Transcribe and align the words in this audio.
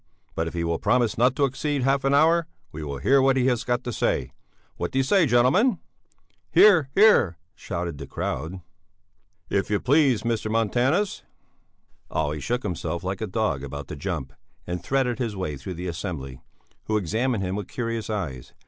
But 0.33 0.47
if 0.47 0.55
he 0.55 0.63
will 0.63 0.79
promise 0.79 1.15
not 1.15 1.35
to 1.35 1.45
exceed 1.45 1.83
half 1.83 2.03
an 2.03 2.15
hour, 2.15 2.47
we 2.71 2.81
will 2.83 2.97
hear 2.97 3.21
what 3.21 3.37
he 3.37 3.45
has 3.45 3.63
got 3.63 3.83
to 3.83 3.93
say. 3.93 4.31
What 4.77 4.89
do 4.91 4.97
you 4.97 5.03
say, 5.03 5.27
gentlemen?" 5.27 5.77
"Hear! 6.49 6.89
Hear!" 6.95 7.37
"If 7.55 8.09
you 9.69 9.79
please, 9.79 10.23
Mr. 10.23 10.49
Montanus." 10.49 11.21
Olle 12.09 12.39
shook 12.39 12.63
himself 12.63 13.03
like 13.03 13.21
a 13.21 13.27
dog 13.27 13.63
about 13.63 13.89
to 13.89 13.95
jump, 13.95 14.33
and 14.65 14.81
threaded 14.83 15.19
his 15.19 15.35
way 15.35 15.55
through 15.55 15.75
the 15.75 15.85
assembly, 15.87 16.41
who 16.85 16.97
examined 16.97 17.43
him 17.43 17.55
with 17.55 17.67
curious 17.67 18.09
eyes. 18.09 18.53